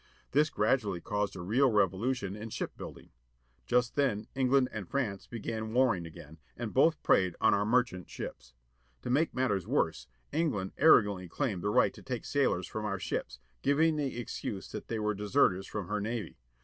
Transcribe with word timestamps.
This 0.31 0.49
gradually 0.49 0.99
caused 0.99 1.35
a 1.35 1.41
real 1.41 1.69
revolution 1.71 2.35
in 2.35 2.49
ship 2.49 2.75
building. 2.75 3.11
Just 3.67 3.93
then 3.95 4.25
England 4.33 4.69
and 4.71 4.89
France 4.89 5.27
began 5.27 5.73
warring 5.73 6.07
again, 6.07 6.39
and 6.57 6.73
both 6.73 7.03
preyed 7.03 7.35
on 7.39 7.53
our 7.53 7.67
merchant 7.67 8.09
ships. 8.09 8.55
To 9.03 9.11
make 9.11 9.35
matters 9.35 9.67
worse, 9.67 10.07
England 10.31 10.71
arro 10.79 11.03
gantly 11.03 11.29
claimed 11.29 11.61
the 11.61 11.69
right 11.69 11.93
to 11.93 12.01
take 12.01 12.25
sailors 12.25 12.65
from 12.65 12.83
our 12.83 12.97
ships, 12.97 13.37
giving 13.61 13.95
the 13.95 14.17
excuse 14.17 14.71
that 14.71 14.87
they 14.87 14.97
were 14.97 15.13
deserters 15.13 15.67
from 15.67 15.87
her 15.87 16.01
navy. 16.01 16.39